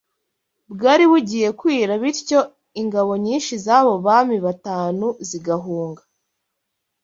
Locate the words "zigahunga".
5.27-6.01